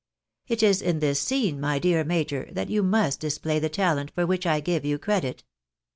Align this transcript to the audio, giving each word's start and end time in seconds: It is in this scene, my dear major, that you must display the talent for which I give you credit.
It 0.47 0.63
is 0.63 0.81
in 0.81 0.97
this 0.97 1.19
scene, 1.21 1.59
my 1.61 1.77
dear 1.77 2.03
major, 2.03 2.49
that 2.53 2.71
you 2.71 2.81
must 2.81 3.19
display 3.19 3.59
the 3.59 3.69
talent 3.69 4.09
for 4.09 4.25
which 4.25 4.47
I 4.47 4.59
give 4.59 4.83
you 4.83 4.97
credit. 4.97 5.43